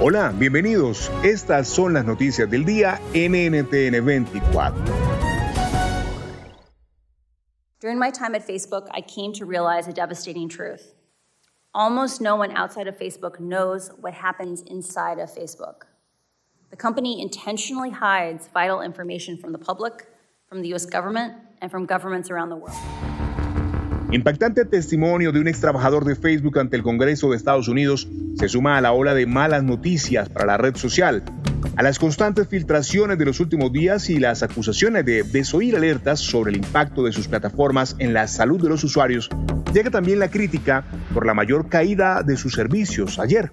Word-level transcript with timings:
Hola, 0.00 0.32
bienvenidos. 0.32 1.10
Estas 1.24 1.66
son 1.66 1.92
las 1.92 2.04
noticias 2.04 2.48
del 2.48 2.64
día 2.64 3.00
en 3.14 3.32
NTN 3.32 4.04
24. 4.04 4.72
During 7.80 7.98
my 7.98 8.12
time 8.12 8.36
at 8.36 8.46
Facebook, 8.46 8.86
I 8.92 9.00
came 9.00 9.32
to 9.32 9.44
realize 9.44 9.88
a 9.88 9.92
devastating 9.92 10.48
truth. 10.48 10.94
Almost 11.74 12.20
no 12.20 12.36
one 12.36 12.52
outside 12.56 12.86
of 12.86 12.96
Facebook 12.96 13.40
knows 13.40 13.90
what 14.00 14.14
happens 14.14 14.62
inside 14.62 15.18
of 15.18 15.34
Facebook. 15.34 15.88
The 16.70 16.76
company 16.76 17.20
intentionally 17.20 17.90
hides 17.90 18.46
vital 18.54 18.82
information 18.82 19.36
from 19.36 19.50
the 19.50 19.58
public, 19.58 20.06
from 20.48 20.62
the 20.62 20.72
US 20.74 20.86
government, 20.86 21.34
and 21.60 21.72
from 21.72 21.86
governments 21.86 22.30
around 22.30 22.50
the 22.50 22.56
world. 22.56 23.07
Impactante 24.10 24.64
testimonio 24.64 25.32
de 25.32 25.40
un 25.40 25.48
ex 25.48 25.60
trabajador 25.60 26.06
de 26.06 26.16
Facebook 26.16 26.58
ante 26.58 26.76
el 26.76 26.82
Congreso 26.82 27.30
de 27.30 27.36
Estados 27.36 27.68
Unidos 27.68 28.08
se 28.38 28.48
suma 28.48 28.78
a 28.78 28.80
la 28.80 28.92
ola 28.92 29.12
de 29.12 29.26
malas 29.26 29.62
noticias 29.62 30.30
para 30.30 30.46
la 30.46 30.56
red 30.56 30.76
social, 30.76 31.22
a 31.76 31.82
las 31.82 31.98
constantes 31.98 32.48
filtraciones 32.48 33.18
de 33.18 33.26
los 33.26 33.38
últimos 33.38 33.70
días 33.70 34.08
y 34.08 34.18
las 34.18 34.42
acusaciones 34.42 35.04
de 35.04 35.24
desoír 35.24 35.76
alertas 35.76 36.20
sobre 36.20 36.52
el 36.52 36.56
impacto 36.56 37.04
de 37.04 37.12
sus 37.12 37.28
plataformas 37.28 37.96
en 37.98 38.14
la 38.14 38.26
salud 38.28 38.62
de 38.62 38.70
los 38.70 38.82
usuarios, 38.82 39.28
llega 39.74 39.90
también 39.90 40.20
la 40.20 40.30
crítica 40.30 40.84
por 41.12 41.26
la 41.26 41.34
mayor 41.34 41.68
caída 41.68 42.22
de 42.22 42.38
sus 42.38 42.54
servicios 42.54 43.18
ayer. 43.18 43.52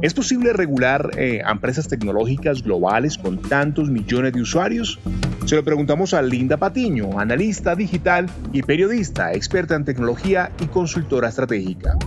¿Es 0.00 0.14
posible 0.14 0.52
regular 0.52 1.10
eh, 1.16 1.42
empresas 1.44 1.88
tecnológicas 1.88 2.62
globales 2.62 3.18
con 3.18 3.42
tantos 3.42 3.90
millones 3.90 4.32
de 4.32 4.42
usuarios? 4.42 5.00
Se 5.44 5.56
lo 5.56 5.64
preguntamos 5.64 6.14
a 6.14 6.22
Linda 6.22 6.56
Patiño, 6.56 7.18
analista 7.18 7.74
digital 7.74 8.30
y 8.52 8.62
periodista, 8.62 9.32
experta 9.32 9.74
en 9.74 9.84
tecnología 9.84 10.52
y 10.60 10.66
consultora 10.66 11.28
estratégica. 11.28 11.98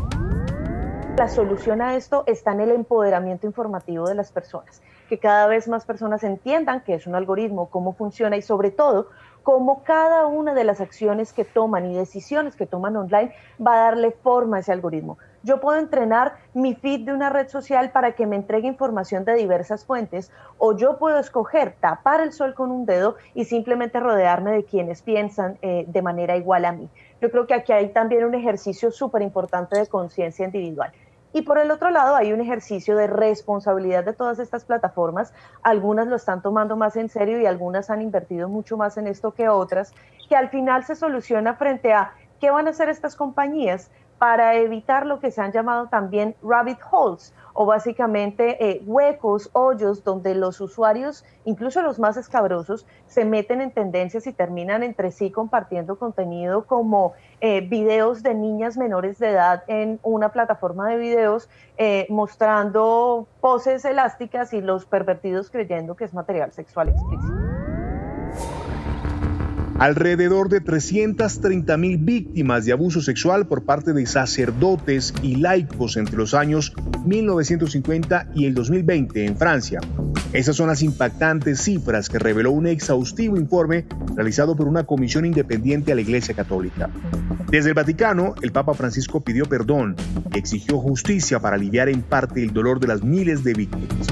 La 1.17 1.27
solución 1.27 1.81
a 1.81 1.95
esto 1.95 2.23
está 2.27 2.53
en 2.53 2.61
el 2.61 2.71
empoderamiento 2.71 3.45
informativo 3.45 4.07
de 4.07 4.15
las 4.15 4.31
personas, 4.31 4.81
que 5.09 5.19
cada 5.19 5.47
vez 5.47 5.67
más 5.67 5.85
personas 5.85 6.23
entiendan 6.23 6.81
qué 6.85 6.95
es 6.95 7.07
un 7.07 7.15
algoritmo, 7.15 7.69
cómo 7.69 7.93
funciona 7.93 8.37
y 8.37 8.41
sobre 8.41 8.71
todo 8.71 9.09
cómo 9.43 9.83
cada 9.83 10.25
una 10.27 10.53
de 10.53 10.63
las 10.63 10.79
acciones 10.79 11.33
que 11.33 11.43
toman 11.43 11.85
y 11.91 11.93
decisiones 11.93 12.55
que 12.55 12.65
toman 12.65 12.95
online 12.95 13.33
va 13.65 13.73
a 13.73 13.83
darle 13.91 14.11
forma 14.11 14.57
a 14.57 14.59
ese 14.61 14.71
algoritmo. 14.71 15.17
Yo 15.45 15.59
puedo 15.59 15.77
entrenar 15.77 16.37
mi 16.55 16.73
feed 16.73 17.01
de 17.01 17.13
una 17.13 17.29
red 17.29 17.49
social 17.49 17.91
para 17.91 18.13
que 18.13 18.25
me 18.25 18.35
entregue 18.35 18.67
información 18.67 19.25
de 19.25 19.35
diversas 19.35 19.85
fuentes 19.85 20.31
o 20.57 20.75
yo 20.75 20.97
puedo 20.97 21.19
escoger 21.19 21.75
tapar 21.79 22.19
el 22.19 22.33
sol 22.33 22.55
con 22.55 22.71
un 22.71 22.87
dedo 22.87 23.15
y 23.35 23.45
simplemente 23.45 23.99
rodearme 23.99 24.49
de 24.53 24.63
quienes 24.65 25.03
piensan 25.03 25.59
eh, 25.61 25.85
de 25.87 26.01
manera 26.01 26.35
igual 26.35 26.65
a 26.65 26.71
mí. 26.71 26.89
Yo 27.21 27.29
creo 27.29 27.45
que 27.45 27.53
aquí 27.53 27.71
hay 27.71 27.89
también 27.89 28.25
un 28.25 28.33
ejercicio 28.33 28.89
súper 28.89 29.21
importante 29.21 29.77
de 29.77 29.85
conciencia 29.85 30.45
individual. 30.45 30.91
Y 31.31 31.43
por 31.43 31.59
el 31.59 31.69
otro 31.69 31.91
lado, 31.91 32.15
hay 32.15 32.33
un 32.33 32.41
ejercicio 32.41 32.95
de 32.95 33.05
responsabilidad 33.05 34.03
de 34.03 34.13
todas 34.13 34.39
estas 34.39 34.65
plataformas. 34.65 35.31
Algunas 35.61 36.07
lo 36.07 36.15
están 36.15 36.41
tomando 36.41 36.75
más 36.75 36.95
en 36.95 37.07
serio 37.07 37.39
y 37.39 37.45
algunas 37.45 37.91
han 37.91 38.01
invertido 38.01 38.49
mucho 38.49 38.77
más 38.77 38.97
en 38.97 39.05
esto 39.05 39.31
que 39.35 39.47
otras, 39.47 39.93
que 40.27 40.35
al 40.35 40.49
final 40.49 40.85
se 40.85 40.95
soluciona 40.95 41.53
frente 41.53 41.93
a 41.93 42.13
qué 42.39 42.49
van 42.49 42.65
a 42.65 42.71
hacer 42.71 42.89
estas 42.89 43.15
compañías 43.15 43.91
para 44.17 44.55
evitar 44.55 45.05
lo 45.05 45.19
que 45.19 45.31
se 45.31 45.41
han 45.41 45.51
llamado 45.51 45.87
también 45.87 46.35
rabbit 46.41 46.79
holes 46.91 47.33
o 47.53 47.65
básicamente 47.65 48.69
eh, 48.69 48.81
huecos, 48.85 49.49
hoyos 49.53 50.03
donde 50.03 50.35
los 50.35 50.59
usuarios, 50.59 51.23
incluso 51.45 51.81
los 51.81 51.99
más 51.99 52.17
escabrosos, 52.17 52.85
se 53.07 53.23
meten 53.23 53.61
en 53.61 53.71
tendencias 53.71 54.27
y 54.27 54.33
terminan 54.33 54.83
entre 54.83 55.11
sí 55.11 55.31
compartiendo 55.31 55.97
contenido 55.97 56.65
como 56.65 57.13
eh, 57.39 57.61
videos 57.61 58.23
de 58.23 58.33
niñas 58.33 58.77
menores 58.77 59.19
de 59.19 59.29
edad 59.29 59.63
en 59.67 59.99
una 60.03 60.29
plataforma 60.29 60.89
de 60.89 60.97
videos 60.97 61.49
eh, 61.77 62.05
mostrando 62.09 63.27
poses 63.39 63.85
elásticas 63.85 64.53
y 64.53 64.61
los 64.61 64.85
pervertidos 64.85 65.49
creyendo 65.49 65.95
que 65.95 66.03
es 66.03 66.13
material 66.13 66.51
sexual 66.51 66.89
explícito. 66.89 67.54
Alrededor 69.77 70.47
de 70.47 70.61
330 70.61 71.75
mil 71.75 71.97
víctimas 71.97 72.63
de 72.63 72.71
abuso 72.71 73.01
sexual 73.01 73.45
por 73.45 73.65
parte 73.65 73.91
de 73.91 74.05
sacerdotes 74.05 75.13
y 75.21 75.35
laicos 75.35 75.97
entre 75.97 76.15
los 76.15 76.33
años 76.33 76.73
1950 77.05 78.29
y 78.33 78.45
el 78.45 78.53
2020 78.53 79.25
en 79.25 79.35
Francia. 79.35 79.81
Esas 80.31 80.55
son 80.55 80.67
las 80.67 80.81
impactantes 80.81 81.59
cifras 81.59 82.07
que 82.07 82.19
reveló 82.19 82.51
un 82.51 82.67
exhaustivo 82.67 83.35
informe 83.35 83.85
realizado 84.15 84.55
por 84.55 84.69
una 84.69 84.85
comisión 84.85 85.25
independiente 85.25 85.91
a 85.91 85.95
la 85.95 86.01
Iglesia 86.01 86.33
Católica. 86.33 86.89
Desde 87.49 87.69
el 87.69 87.75
Vaticano, 87.75 88.33
el 88.41 88.53
Papa 88.53 88.75
Francisco 88.75 89.21
pidió 89.21 89.45
perdón 89.45 89.97
y 90.33 90.39
exigió 90.39 90.79
justicia 90.79 91.39
para 91.41 91.57
aliviar 91.57 91.89
en 91.89 92.01
parte 92.01 92.41
el 92.41 92.53
dolor 92.53 92.79
de 92.79 92.87
las 92.87 93.03
miles 93.03 93.43
de 93.43 93.53
víctimas. 93.53 94.07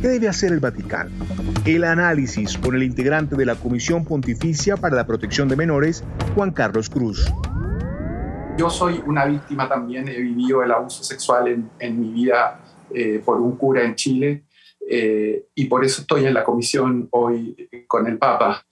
¿Qué 0.00 0.06
debe 0.06 0.28
hacer 0.28 0.52
el 0.52 0.60
Vaticano? 0.60 1.10
El 1.66 1.82
análisis 1.82 2.56
con 2.56 2.76
el 2.76 2.84
integrante 2.84 3.34
de 3.34 3.44
la 3.44 3.56
Comisión 3.56 4.04
Pontificia 4.04 4.76
para 4.76 4.94
la 4.94 5.04
Protección 5.04 5.48
de 5.48 5.56
Menores, 5.56 6.04
Juan 6.36 6.52
Carlos 6.52 6.88
Cruz. 6.88 7.26
Yo 8.56 8.70
soy 8.70 9.02
una 9.06 9.24
víctima 9.24 9.68
también, 9.68 10.06
he 10.06 10.20
vivido 10.20 10.62
el 10.62 10.70
abuso 10.70 11.02
sexual 11.02 11.68
en, 11.80 12.00
mi 12.00 12.12
vida 12.12 12.62
eh, 12.94 13.20
por 13.24 13.40
un 13.40 13.56
cura 13.56 13.84
en 13.84 13.96
Chile 13.96 14.44
eh, 14.88 15.46
y 15.56 15.64
por 15.64 15.84
eso 15.84 16.02
estoy 16.02 16.26
en 16.26 16.34
la 16.34 16.44
comisión 16.44 17.08
hoy 17.10 17.68
con 17.88 18.06
el 18.06 18.18
Papa. 18.18 18.64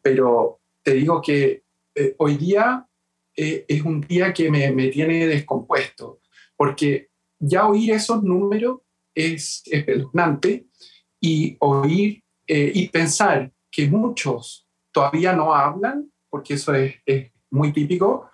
Pero 0.00 0.60
te 0.82 0.94
digo 0.94 1.20
que 1.20 1.64
eh, 1.94 2.14
hoy 2.16 2.38
día 2.38 2.88
es 3.34 3.82
un 3.82 4.00
día 4.00 4.32
que 4.32 4.50
me, 4.50 4.72
me 4.72 4.88
tiene 4.88 5.26
descompuesto, 5.26 6.20
porque 6.56 7.10
ya 7.38 7.66
oír 7.66 7.92
esos 7.92 8.22
números 8.22 8.80
es 9.14 9.62
espeluznante 9.66 10.66
y 11.20 11.56
oír 11.60 12.22
eh, 12.46 12.72
y 12.74 12.88
pensar 12.88 13.50
que 13.70 13.88
muchos 13.88 14.66
todavía 14.90 15.32
no 15.32 15.54
hablan, 15.54 16.10
porque 16.28 16.54
eso 16.54 16.74
es, 16.74 16.94
muy 17.50 17.70
típico, 17.70 18.30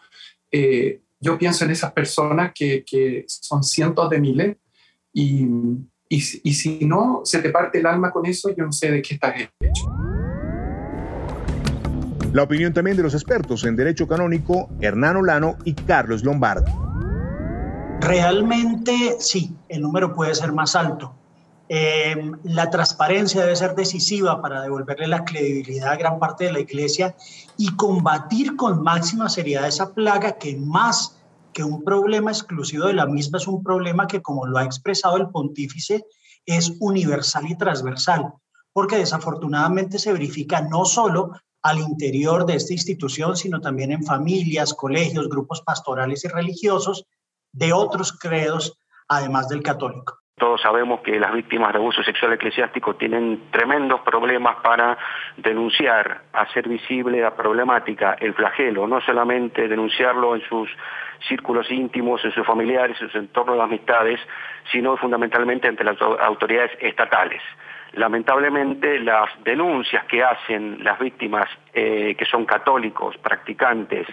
eh, 0.51 1.01
yo 1.19 1.37
pienso 1.37 1.65
en 1.65 1.73
esas 1.73 1.93
personas 1.93 2.53
que, 2.55 2.85
que 2.85 3.25
son 3.27 3.65
cientos 3.65 4.09
de 4.09 4.21
miles 4.21 4.57
y, 5.13 5.43
y, 6.09 6.17
y, 6.45 6.55
si 6.55 6.85
no 6.85 7.23
se 7.25 7.41
te 7.41 7.51
parte 7.51 7.81
el 7.81 7.87
alma 7.87 8.13
con 8.13 8.25
eso, 8.27 8.55
yo 8.55 8.65
no 8.65 8.73
sé 8.73 8.93
de 8.93 9.03
qué 9.03 9.15
estás 9.15 9.35
hecho. 9.41 9.85
La 12.33 12.45
opinión 12.45 12.73
también 12.73 12.97
de 12.97 13.03
los 13.03 13.15
expertos 13.15 13.65
en 13.65 13.75
derecho 13.75 14.07
canónico, 14.07 14.69
Hernán 14.81 15.17
Olano 15.17 15.57
y 15.65 15.73
Carlos 15.73 16.23
Lombardo. 16.23 16.88
Realmente 18.01 19.17
sí, 19.19 19.57
el 19.69 19.83
número 19.83 20.15
puede 20.15 20.35
ser 20.35 20.53
más 20.53 20.77
alto. 20.77 21.15
Em, 21.69 22.39
la 22.45 22.71
transparencia 22.71 23.43
debe 23.43 23.55
ser 23.55 23.75
decisiva 23.75 24.41
para 24.41 24.63
devolverle 24.63 25.07
la 25.07 25.25
credibilidad 25.25 25.91
a 25.91 25.97
gran 25.97 26.19
parte 26.19 26.45
de 26.45 26.53
la 26.53 26.61
iglesia 26.61 27.15
y 27.59 27.77
combatir 27.77 28.57
con 28.57 28.83
máxima 28.83 29.29
seriedad 29.29 29.69
esa 29.69 29.93
plaga 29.93 30.39
que 30.39 30.57
más 30.57 31.19
que 31.53 31.65
un 31.65 31.85
problema 31.85 32.31
exclusivo 32.31 32.87
de 32.87 32.95
la 32.95 33.05
misma 33.05 33.39
es 33.39 33.47
un 33.47 33.63
problema 33.63 34.07
que, 34.07 34.23
como 34.23 34.47
lo 34.47 34.59
ha 34.59 34.65
expresado 34.65 35.17
el 35.19 35.29
pontífice, 35.29 36.07
es 36.47 36.73
universal 36.81 37.51
y 37.51 37.59
transversal, 37.59 38.33
porque 38.73 38.97
desafortunadamente 38.97 39.99
se 39.99 40.13
verifica 40.13 40.63
no 40.63 40.87
solo 40.87 41.33
al 41.63 41.81
interior 41.81 42.47
de 42.47 42.55
esta 42.55 42.73
institución, 42.73 43.37
sino 43.37 43.61
también 43.61 43.93
en 43.93 44.05
familias, 44.05 44.73
colegios, 44.73 45.29
grupos 45.29 45.61
pastorales 45.63 46.25
y 46.25 46.29
religiosos, 46.29 47.05
de 47.53 47.73
otros 47.73 48.13
credos 48.19 48.79
además 49.09 49.49
del 49.49 49.63
católico. 49.63 50.19
Todos 50.39 50.61
sabemos 50.61 51.01
que 51.01 51.19
las 51.19 51.33
víctimas 51.33 51.73
de 51.73 51.79
abuso 51.79 52.03
sexual 52.05 52.33
eclesiástico 52.33 52.95
tienen 52.95 53.51
tremendos 53.51 54.01
problemas 54.03 54.57
para 54.63 54.97
denunciar, 55.37 56.23
hacer 56.33 56.69
visible 56.69 57.21
la 57.21 57.35
problemática, 57.35 58.17
el 58.21 58.35
flagelo, 58.35 58.87
no 58.87 59.01
solamente 59.01 59.67
denunciarlo 59.67 60.37
en 60.37 60.43
sus 60.49 60.71
círculos 61.27 61.69
íntimos, 61.73 62.25
en 62.25 62.31
sus 62.31 62.47
familiares, 62.47 62.97
en 63.01 63.11
su 63.11 63.19
entorno 63.19 63.55
de 63.55 63.63
amistades, 63.63 64.21
sino 64.71 64.97
fundamentalmente 64.97 65.67
ante 65.67 65.83
las 65.83 66.01
autoridades 66.01 66.71
estatales. 66.81 67.43
Lamentablemente 67.95 69.01
las 69.01 69.31
denuncias 69.43 70.05
que 70.05 70.23
hacen 70.23 70.85
las 70.85 71.01
víctimas 71.01 71.49
eh, 71.73 72.15
que 72.17 72.25
son 72.27 72.45
católicos, 72.45 73.17
practicantes, 73.19 74.07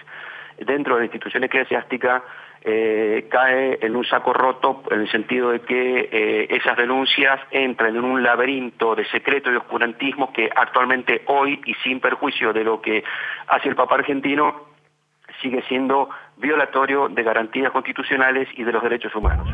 dentro 0.58 0.96
de 0.96 1.02
la 1.02 1.06
institución 1.06 1.44
eclesiástica, 1.44 2.24
eh, 2.68 3.28
cae 3.30 3.78
en 3.82 3.96
un 3.96 4.04
saco 4.06 4.34
roto 4.34 4.82
en 4.90 5.02
el 5.02 5.12
sentido 5.12 5.52
de 5.52 5.62
que 5.62 6.10
eh, 6.12 6.48
esas 6.50 6.76
denuncias 6.76 7.40
entran 7.52 7.96
en 7.96 8.04
un 8.04 8.24
laberinto 8.24 8.96
de 8.96 9.06
secreto 9.10 9.52
y 9.52 9.56
oscurantismo 9.56 10.34
que 10.34 10.50
actualmente 10.54 11.22
hoy, 11.28 11.62
y 11.66 11.76
sin 11.76 12.00
perjuicio 12.00 12.54
de 12.54 12.64
lo 12.64 12.82
que 12.82 13.04
hace 13.48 13.70
el 13.70 13.76
Papa 13.76 13.96
argentino, 13.96 14.64
sigue 15.42 15.62
siendo 15.68 16.10
violatorio 16.38 17.08
de 17.08 17.22
garantías 17.22 17.72
constitucionales 17.72 18.48
y 18.58 18.64
de 18.64 18.72
los 18.72 18.82
derechos 18.82 19.14
humanos. 19.16 19.48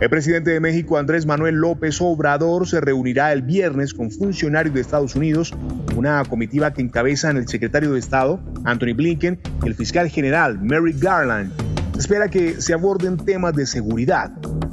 El 0.00 0.08
presidente 0.08 0.50
de 0.50 0.60
México, 0.60 0.96
Andrés 0.96 1.26
Manuel 1.26 1.56
López 1.56 2.00
Obrador, 2.00 2.66
se 2.66 2.80
reunirá 2.80 3.34
el 3.34 3.42
viernes 3.42 3.92
con 3.92 4.10
funcionarios 4.10 4.74
de 4.74 4.80
Estados 4.80 5.14
Unidos, 5.14 5.52
una 5.94 6.24
comitiva 6.24 6.72
que 6.72 6.80
encabezan 6.80 7.36
el 7.36 7.46
secretario 7.46 7.92
de 7.92 7.98
Estado, 7.98 8.40
Anthony 8.64 8.94
Blinken, 8.96 9.38
y 9.62 9.66
el 9.66 9.74
fiscal 9.74 10.08
general, 10.08 10.58
Merrick 10.58 10.98
Garland. 11.02 11.52
Se 11.92 11.98
espera 11.98 12.28
que 12.30 12.62
se 12.62 12.72
aborden 12.72 13.18
temas 13.18 13.52
de 13.52 13.66
seguridad. 13.66 14.30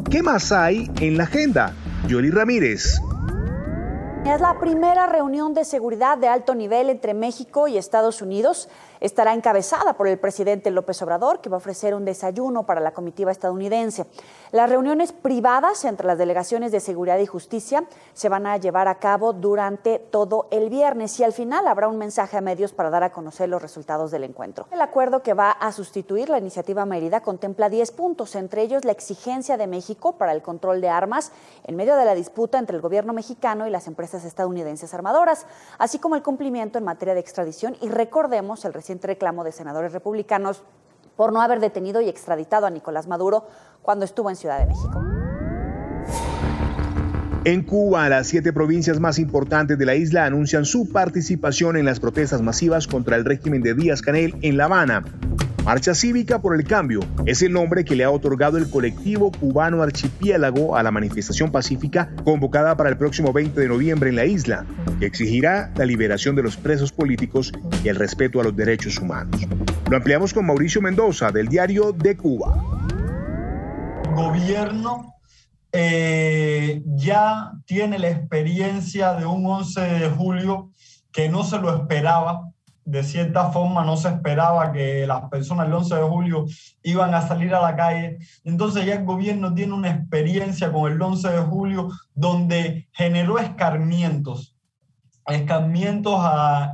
¿Qué 0.09 0.24
más 0.24 0.53
hay 0.53 0.89
en 1.01 1.18
la 1.18 1.25
agenda? 1.25 1.73
Yoli 2.07 2.30
Ramírez. 2.30 3.01
Es 4.25 4.41
la 4.41 4.57
primera 4.59 5.07
reunión 5.07 5.53
de 5.53 5.65
seguridad 5.65 6.18
de 6.18 6.27
alto 6.27 6.56
nivel 6.56 6.89
entre 6.89 7.13
México 7.13 7.68
y 7.68 7.77
Estados 7.77 8.21
Unidos 8.21 8.69
estará 9.00 9.33
encabezada 9.33 9.94
por 9.94 10.07
el 10.07 10.18
presidente 10.18 10.71
López 10.71 11.01
Obrador, 11.01 11.41
que 11.41 11.50
va 11.50 11.57
a 11.57 11.59
ofrecer 11.59 11.94
un 11.94 12.06
desayuno 12.06 12.63
para 12.63 12.81
la 12.81 12.91
comitiva 12.91 13.31
estadounidense. 13.31 14.06
Las 14.51 14.69
reuniones 14.69 15.11
privadas 15.11 15.83
entre 15.83 16.07
las 16.07 16.17
delegaciones 16.17 16.71
de 16.71 16.79
Seguridad 16.79 17.19
y 17.19 17.25
Justicia 17.25 17.83
se 18.13 18.29
van 18.29 18.47
a 18.47 18.55
llevar 18.55 18.88
a 18.88 18.95
cabo 18.95 19.33
durante 19.33 19.99
todo 19.99 20.47
el 20.51 20.69
viernes 20.69 21.19
y 21.19 21.25
al 21.25 21.33
final 21.33 21.67
habrá 21.67 21.89
un 21.89 21.97
mensaje 21.97 22.38
a 22.38 22.41
medios 22.41 22.71
para 22.71 22.89
dar 22.89 23.03
a 23.03 23.11
conocer 23.11 23.49
los 23.49 23.61
resultados 23.61 24.09
del 24.09 24.23
encuentro. 24.23 24.65
El 24.71 24.79
acuerdo 24.79 25.21
que 25.21 25.33
va 25.33 25.51
a 25.51 25.73
sustituir 25.73 26.29
la 26.29 26.38
iniciativa 26.38 26.85
Mérida 26.85 27.19
contempla 27.19 27.67
10 27.67 27.91
puntos, 27.91 28.35
entre 28.35 28.61
ellos 28.61 28.85
la 28.85 28.94
exigencia 28.94 29.57
de 29.57 29.67
México 29.67 30.13
para 30.13 30.31
el 30.31 30.41
control 30.41 30.79
de 30.79 30.88
armas 30.88 31.33
en 31.65 31.75
medio 31.75 31.97
de 31.97 32.05
la 32.05 32.15
disputa 32.15 32.57
entre 32.57 32.77
el 32.77 32.81
gobierno 32.81 33.11
mexicano 33.11 33.67
y 33.67 33.69
las 33.69 33.88
empresas 33.88 34.23
estadounidenses 34.23 34.94
armadoras, 34.94 35.45
así 35.77 35.99
como 35.99 36.15
el 36.15 36.23
cumplimiento 36.23 36.77
en 36.77 36.85
materia 36.85 37.15
de 37.15 37.19
extradición 37.19 37.75
y 37.81 37.89
recordemos 37.89 38.63
el 38.63 38.73
reciente 38.73 39.07
reclamo 39.07 39.44
de 39.44 39.51
senadores 39.51 39.91
republicanos 39.91 40.63
por 41.18 41.34
no 41.34 41.42
haber 41.42 41.60
detenido 41.60 42.00
y 42.00 42.08
extraditado 42.08 42.66
a 42.66 42.69
Nicolás 42.69 43.08
Maduro 43.08 43.46
cuando 43.81 44.06
estuvo 44.06 44.30
en 44.30 44.38
Ciudad 44.38 44.60
de 44.60 44.68
México. 44.68 45.02
En 47.44 47.64
Cuba, 47.64 48.10
las 48.10 48.28
siete 48.28 48.52
provincias 48.52 49.00
más 49.00 49.19
importantes 49.19 49.78
de 49.78 49.86
la 49.86 49.96
isla 49.96 50.25
anuncian 50.25 50.66
su 50.66 50.90
participación 50.90 51.78
en 51.78 51.86
las 51.86 52.00
protestas 52.00 52.42
masivas 52.42 52.88
contra 52.88 53.16
el 53.16 53.25
régimen 53.25 53.62
de 53.62 53.74
Díaz 53.74 54.02
Canel 54.02 54.36
en 54.42 54.58
La 54.58 54.66
Habana. 54.66 55.04
Marcha 55.68 55.94
Cívica 55.94 56.40
por 56.42 56.56
el 56.56 56.64
Cambio 56.64 57.02
es 57.25 57.42
el 57.42 57.52
nombre 57.52 57.84
que 57.84 57.98
le 57.98 58.06
ha 58.06 58.10
otorgado 58.10 58.58
el 58.58 58.69
colectivo 58.69 59.34
cubano 59.34 59.84
Archipiélago 59.84 60.78
a 60.78 60.81
la 60.81 60.92
manifestación 60.92 61.52
pacífica 61.52 62.10
convocada 62.24 62.78
para 62.78 62.90
el 62.90 62.98
próximo 62.98 63.34
20 63.34 63.60
de 63.60 63.68
noviembre 63.68 64.10
en 64.10 64.16
la 64.16 64.24
isla, 64.24 64.66
que 64.98 65.06
exigirá 65.06 65.74
la 65.75 65.84
liberación 65.84 66.38
de 66.38 66.44
los 66.44 66.56
presos 66.56 66.94
políticos 66.94 67.52
y 67.84 67.90
el 67.90 67.98
respeto 67.98 68.40
a 68.40 68.46
los 68.46 68.56
derechos 68.56 68.98
humanos. 68.98 69.46
Lo 69.90 69.98
ampliamos 69.98 70.34
con 70.34 70.46
Mauricio 70.46 70.81
Mendoza 70.81 71.34
del 71.34 71.50
diario 71.50 71.92
de 71.92 72.16
Cuba. 72.16 72.64
Gobierno 74.16 75.16
eh, 75.74 76.81
ya 76.96 77.52
tiene 77.66 78.00
la 78.00 78.08
experiencia 78.08 79.16
de 79.16 79.25
un 79.25 79.46
11 79.46 79.81
de 79.81 80.10
julio 80.12 80.72
que 81.12 81.28
no 81.28 81.44
se 81.44 81.60
lo 81.60 81.75
esperaba 81.75 82.54
de 82.88 83.04
cierta 83.04 83.51
forma 83.51 83.84
no 83.84 83.98
se 83.98 84.07
esperaba 84.07 84.72
que 84.72 85.06
las 85.06 85.30
personas 85.30 85.68
el 85.68 85.74
11 85.74 85.95
de 85.95 86.01
julio 86.04 86.45
iban 86.84 87.13
a 87.13 87.22
salir 87.22 87.54
a 87.54 87.62
la 87.62 87.75
calle. 87.75 88.18
Entonces 88.45 88.86
ya 88.86 88.94
el 88.94 89.04
gobierno 89.04 89.54
tiene 89.54 89.74
una 89.74 89.92
experiencia 89.92 90.72
con 90.72 90.89
el 90.89 91.01
11 91.01 91.30
de 91.30 91.39
julio 91.39 91.89
donde 92.16 92.88
generó 92.94 93.39
escarmientos, 93.39 94.56
escarmientos 95.25 96.18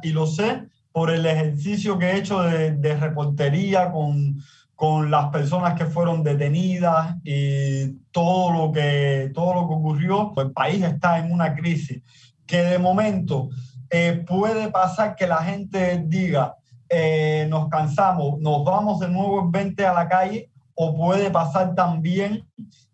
y 0.03 0.09
lo 0.09 0.27
sé 0.27 0.67
por 0.91 1.09
el 1.09 1.25
ejercicio 1.25 1.97
que 1.97 2.11
he 2.11 2.17
hecho 2.17 2.43
de, 2.43 2.73
de 2.73 2.95
reportería 2.95 3.91
con, 3.91 4.37
con 4.75 5.09
las 5.09 5.29
personas 5.29 5.73
que 5.73 5.87
fueron 5.87 6.21
detenidas 6.23 7.15
y 7.23 7.89
todo 8.11 8.51
lo 8.51 8.71
que, 8.71 9.31
todo 9.33 9.55
lo 9.55 9.67
que 9.67 9.73
ocurrió. 9.73 10.31
El 10.37 10.51
país 10.51 10.83
está 10.83 11.17
en 11.17 11.31
una 11.31 11.55
crisis 11.55 12.03
que 12.45 12.61
de 12.61 12.77
momento 12.77 13.49
eh, 13.95 14.23
puede 14.25 14.71
pasar 14.71 15.15
que 15.15 15.27
la 15.27 15.43
gente 15.43 16.03
diga, 16.07 16.55
eh, 16.89 17.45
nos 17.47 17.69
cansamos, 17.69 18.39
nos 18.39 18.65
vamos 18.65 18.99
de 18.99 19.07
nuevo 19.07 19.41
el 19.41 19.51
20 19.51 19.85
a 19.85 19.93
la 19.93 20.09
calle, 20.09 20.49
o 20.73 20.97
puede 20.97 21.29
pasar 21.29 21.75
también 21.75 22.43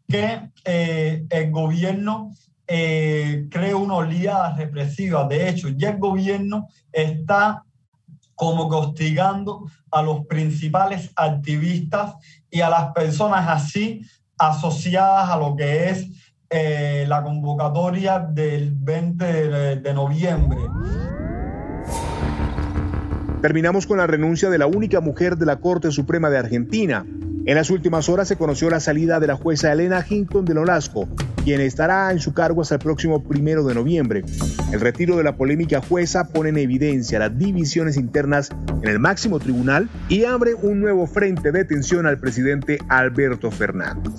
que 0.09 0.51
eh, 0.65 1.25
el 1.29 1.51
gobierno 1.51 2.33
cree 2.67 3.73
una 3.73 3.95
oleada 3.95 4.53
represiva. 4.57 5.23
De 5.23 5.47
hecho, 5.47 5.69
ya 5.69 5.91
el 5.91 5.99
gobierno 5.99 6.67
está 6.91 7.63
como 8.35 8.67
castigando 8.67 9.63
a 9.89 10.01
los 10.01 10.25
principales 10.25 11.11
activistas 11.15 12.15
y 12.51 12.59
a 12.59 12.69
las 12.69 12.91
personas 12.91 13.47
así 13.47 14.01
asociadas 14.37 15.29
a 15.29 15.37
lo 15.37 15.55
que 15.55 15.91
es 15.91 16.18
eh, 16.51 17.05
la 17.07 17.21
convocatoria 17.21 18.17
del 18.17 18.71
20 18.73 19.25
de, 19.81 19.93
noviembre. 19.93 20.57
Terminamos 23.43 23.85
con 23.85 23.99
la 23.99 24.07
renuncia 24.07 24.49
de 24.49 24.57
la 24.57 24.65
única 24.65 24.99
mujer 24.99 25.37
de 25.37 25.45
la 25.45 25.57
Corte 25.57 25.91
Suprema 25.91 26.31
de 26.31 26.39
Argentina. 26.39 27.05
En 27.45 27.55
las 27.55 27.69
últimas 27.69 28.09
horas 28.09 28.27
se 28.27 28.35
conoció 28.35 28.71
la 28.71 28.79
salida 28.79 29.19
de 29.19 29.27
la 29.27 29.35
jueza 29.35 29.71
Elena 29.71 30.03
Hinton 30.07 30.45
de 30.45 30.55
Nolasco, 30.55 31.07
quien 31.43 31.61
estará 31.61 32.11
en 32.11 32.19
su 32.19 32.33
cargo 32.33 32.63
hasta 32.63 32.75
el 32.75 32.81
próximo 32.81 33.23
primero 33.23 33.63
de 33.63 33.75
noviembre. 33.75 34.23
El 34.73 34.81
retiro 34.81 35.17
de 35.17 35.23
la 35.23 35.35
polémica 35.35 35.81
jueza 35.81 36.29
pone 36.29 36.49
en 36.49 36.57
evidencia 36.57 37.19
las 37.19 37.37
divisiones 37.37 37.95
internas 37.95 38.49
en 38.81 38.89
el 38.89 38.97
máximo 38.97 39.39
tribunal 39.39 39.87
y 40.09 40.25
abre 40.25 40.55
un 40.55 40.79
nuevo 40.79 41.05
frente 41.05 41.51
de 41.51 41.63
tensión 41.63 42.07
al 42.07 42.17
presidente 42.17 42.79
Alberto 42.89 43.51
Fernández. 43.51 44.13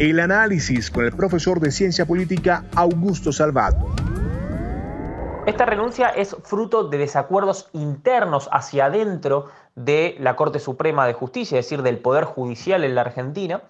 El 0.00 0.20
análisis 0.20 0.92
con 0.92 1.04
el 1.04 1.10
profesor 1.10 1.58
de 1.58 1.72
ciencia 1.72 2.06
política 2.06 2.64
Augusto 2.76 3.32
Salvato. 3.32 3.88
Esta 5.44 5.66
renuncia 5.66 6.10
es 6.10 6.36
fruto 6.44 6.84
de 6.84 6.98
desacuerdos 6.98 7.68
internos 7.72 8.48
hacia 8.52 8.84
adentro 8.84 9.46
de 9.74 10.14
la 10.20 10.36
Corte 10.36 10.60
Suprema 10.60 11.04
de 11.04 11.14
Justicia, 11.14 11.58
es 11.58 11.66
decir, 11.66 11.82
del 11.82 11.98
Poder 11.98 12.22
Judicial 12.22 12.84
en 12.84 12.94
la 12.94 13.00
Argentina, 13.00 13.62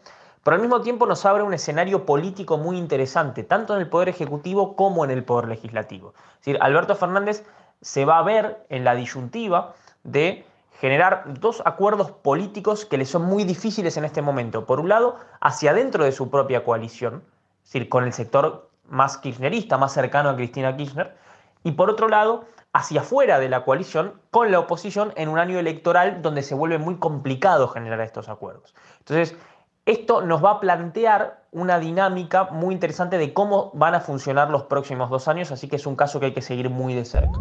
pero 0.44 0.56
al 0.56 0.60
mismo 0.60 0.82
tiempo 0.82 1.06
nos 1.06 1.24
abre 1.24 1.44
un 1.44 1.54
escenario 1.54 2.04
político 2.04 2.58
muy 2.58 2.76
interesante, 2.76 3.42
tanto 3.42 3.74
en 3.74 3.80
el 3.80 3.88
Poder 3.88 4.10
Ejecutivo 4.10 4.76
como 4.76 5.06
en 5.06 5.10
el 5.10 5.24
Poder 5.24 5.48
Legislativo. 5.48 6.12
Es 6.32 6.38
decir, 6.40 6.58
Alberto 6.60 6.94
Fernández 6.94 7.42
se 7.80 8.04
va 8.04 8.18
a 8.18 8.22
ver 8.22 8.66
en 8.68 8.84
la 8.84 8.94
disyuntiva 8.94 9.72
de 10.04 10.44
generar 10.80 11.24
dos 11.40 11.60
acuerdos 11.64 12.12
políticos 12.12 12.84
que 12.84 12.98
le 12.98 13.04
son 13.04 13.22
muy 13.22 13.44
difíciles 13.44 13.96
en 13.96 14.04
este 14.04 14.22
momento. 14.22 14.64
Por 14.64 14.78
un 14.80 14.88
lado, 14.88 15.16
hacia 15.40 15.72
adentro 15.72 16.04
de 16.04 16.12
su 16.12 16.30
propia 16.30 16.64
coalición, 16.64 17.24
es 17.64 17.72
decir, 17.72 17.88
con 17.88 18.04
el 18.04 18.12
sector 18.12 18.70
más 18.88 19.18
kirchnerista, 19.18 19.76
más 19.76 19.92
cercano 19.92 20.30
a 20.30 20.36
Cristina 20.36 20.76
Kirchner, 20.76 21.16
y 21.64 21.72
por 21.72 21.90
otro 21.90 22.08
lado, 22.08 22.44
hacia 22.72 23.00
afuera 23.00 23.40
de 23.40 23.48
la 23.48 23.64
coalición, 23.64 24.20
con 24.30 24.52
la 24.52 24.60
oposición 24.60 25.12
en 25.16 25.28
un 25.28 25.38
año 25.38 25.58
electoral 25.58 26.22
donde 26.22 26.42
se 26.42 26.54
vuelve 26.54 26.78
muy 26.78 26.98
complicado 26.98 27.68
generar 27.68 28.00
estos 28.00 28.28
acuerdos. 28.28 28.74
Entonces, 29.00 29.36
esto 29.84 30.20
nos 30.20 30.44
va 30.44 30.52
a 30.52 30.60
plantear 30.60 31.42
una 31.50 31.80
dinámica 31.80 32.44
muy 32.44 32.74
interesante 32.74 33.18
de 33.18 33.32
cómo 33.32 33.72
van 33.74 33.94
a 33.94 34.00
funcionar 34.00 34.50
los 34.50 34.64
próximos 34.64 35.10
dos 35.10 35.26
años, 35.26 35.50
así 35.50 35.66
que 35.66 35.76
es 35.76 35.86
un 35.86 35.96
caso 35.96 36.20
que 36.20 36.26
hay 36.26 36.34
que 36.34 36.42
seguir 36.42 36.70
muy 36.70 36.94
de 36.94 37.04
cerca. 37.04 37.40